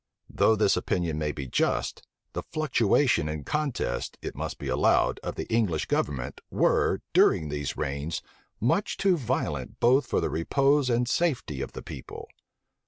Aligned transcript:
Though 0.31 0.55
this 0.55 0.75
opinion 0.75 1.19
may 1.19 1.31
be 1.31 1.45
just, 1.45 2.01
the 2.33 2.41
fluctuation 2.41 3.29
and 3.29 3.45
contest, 3.45 4.17
it 4.19 4.35
must 4.35 4.57
be 4.57 4.67
allowed, 4.67 5.19
of 5.21 5.35
the 5.35 5.45
English 5.45 5.85
government, 5.85 6.41
were, 6.49 7.03
during 7.13 7.49
these 7.49 7.77
reigns, 7.77 8.23
much 8.59 8.97
too 8.97 9.15
violent 9.15 9.79
both 9.79 10.07
for 10.07 10.19
the 10.19 10.31
repose 10.31 10.89
and 10.89 11.07
safety 11.07 11.61
of 11.61 11.73
the 11.73 11.83
people. 11.83 12.27